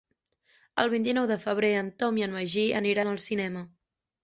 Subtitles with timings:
[0.83, 3.67] El vint-i-nou de febrer en Tom i en Magí aniran al cinema.